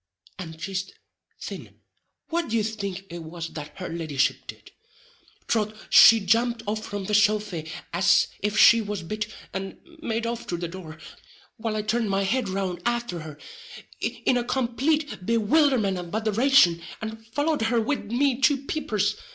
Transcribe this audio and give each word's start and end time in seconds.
—and 0.39 0.57
jist 0.57 0.93
thin 1.39 1.79
what 2.29 2.49
d'ye 2.49 2.63
think 2.63 3.05
it 3.11 3.19
was 3.21 3.49
that 3.49 3.77
her 3.77 3.87
leddyship 3.87 4.47
did? 4.47 4.71
Troth 5.47 5.75
she 5.91 6.19
jumped 6.19 6.63
up 6.67 6.79
from 6.79 7.03
the 7.03 7.13
sofy 7.13 7.69
as 7.93 8.25
if 8.39 8.57
she 8.57 8.81
was 8.81 9.03
bit, 9.03 9.27
and 9.53 9.77
made 10.01 10.25
off 10.25 10.47
through 10.47 10.57
the 10.57 10.67
door, 10.67 10.97
while 11.57 11.75
I 11.75 11.83
turned 11.83 12.09
my 12.09 12.23
head 12.23 12.49
round 12.49 12.81
afther 12.83 13.19
her, 13.19 13.37
in 13.99 14.37
a 14.37 14.43
complate 14.43 15.23
bewilderment 15.23 15.99
and 15.99 16.11
botheration, 16.11 16.81
and 16.99 17.23
followed 17.27 17.61
her 17.61 17.79
wid 17.79 18.11
me 18.11 18.41
two 18.41 18.65
peepers. 18.65 19.17